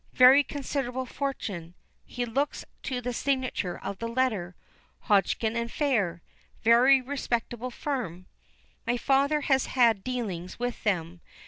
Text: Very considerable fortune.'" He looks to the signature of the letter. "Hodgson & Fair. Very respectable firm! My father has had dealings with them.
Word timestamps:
Very 0.15 0.43
considerable 0.43 1.05
fortune.'" 1.05 1.75
He 2.07 2.25
looks 2.25 2.65
to 2.81 3.01
the 3.01 3.13
signature 3.13 3.77
of 3.77 3.99
the 3.99 4.07
letter. 4.07 4.55
"Hodgson 5.01 5.67
& 5.67 5.67
Fair. 5.67 6.23
Very 6.63 6.99
respectable 7.01 7.69
firm! 7.69 8.25
My 8.87 8.97
father 8.97 9.41
has 9.41 9.67
had 9.67 10.03
dealings 10.03 10.57
with 10.57 10.83
them. 10.83 11.21